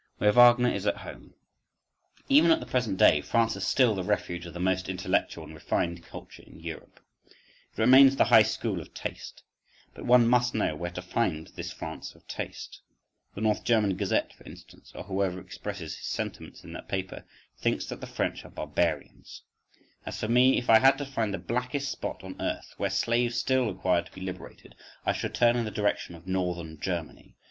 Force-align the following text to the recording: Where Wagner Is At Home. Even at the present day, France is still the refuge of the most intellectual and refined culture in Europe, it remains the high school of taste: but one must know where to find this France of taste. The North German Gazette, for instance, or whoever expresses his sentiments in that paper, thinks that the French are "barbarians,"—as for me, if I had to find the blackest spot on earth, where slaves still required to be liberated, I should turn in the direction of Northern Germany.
Where 0.17 0.31
Wagner 0.31 0.69
Is 0.73 0.87
At 0.87 0.97
Home. 0.97 1.35
Even 2.27 2.49
at 2.49 2.59
the 2.59 2.65
present 2.65 2.97
day, 2.97 3.21
France 3.21 3.55
is 3.55 3.67
still 3.67 3.93
the 3.93 4.01
refuge 4.03 4.47
of 4.47 4.53
the 4.55 4.59
most 4.59 4.89
intellectual 4.89 5.43
and 5.43 5.53
refined 5.53 6.01
culture 6.01 6.41
in 6.41 6.59
Europe, 6.59 6.99
it 7.27 7.77
remains 7.77 8.15
the 8.15 8.23
high 8.23 8.41
school 8.41 8.81
of 8.81 8.95
taste: 8.95 9.43
but 9.93 10.07
one 10.07 10.27
must 10.27 10.55
know 10.55 10.75
where 10.75 10.89
to 10.89 11.03
find 11.03 11.49
this 11.49 11.71
France 11.71 12.15
of 12.15 12.27
taste. 12.27 12.81
The 13.35 13.41
North 13.41 13.63
German 13.63 13.95
Gazette, 13.95 14.33
for 14.33 14.43
instance, 14.43 14.91
or 14.95 15.03
whoever 15.03 15.39
expresses 15.39 15.95
his 15.97 16.07
sentiments 16.07 16.63
in 16.63 16.73
that 16.73 16.87
paper, 16.89 17.23
thinks 17.59 17.85
that 17.85 18.01
the 18.01 18.07
French 18.07 18.43
are 18.43 18.49
"barbarians,"—as 18.49 20.19
for 20.19 20.27
me, 20.27 20.57
if 20.57 20.67
I 20.67 20.79
had 20.79 20.97
to 20.97 21.05
find 21.05 21.31
the 21.31 21.37
blackest 21.37 21.91
spot 21.91 22.23
on 22.23 22.41
earth, 22.41 22.73
where 22.77 22.89
slaves 22.89 23.35
still 23.37 23.67
required 23.71 24.07
to 24.07 24.13
be 24.13 24.21
liberated, 24.21 24.73
I 25.05 25.13
should 25.13 25.35
turn 25.35 25.57
in 25.57 25.65
the 25.65 25.69
direction 25.69 26.15
of 26.15 26.25
Northern 26.25 26.79
Germany. 26.79 27.35